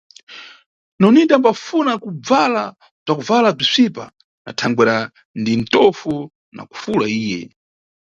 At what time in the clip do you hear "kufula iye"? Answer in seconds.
6.71-7.41